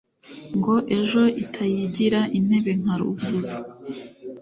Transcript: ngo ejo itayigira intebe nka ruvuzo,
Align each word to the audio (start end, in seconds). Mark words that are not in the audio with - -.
ngo 0.57 0.75
ejo 0.97 1.21
itayigira 1.43 2.19
intebe 2.37 2.71
nka 2.81 2.95
ruvuzo, 2.99 3.57